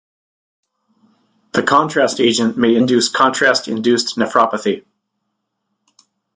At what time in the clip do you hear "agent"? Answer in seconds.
2.19-2.57